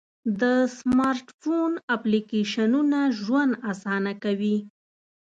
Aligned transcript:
د 0.41 0.43
سمارټ 0.77 1.27
فون 1.39 1.71
اپلیکیشنونه 1.95 2.99
ژوند 3.21 3.51
آسانه 3.71 4.13
کوي. 4.23 4.57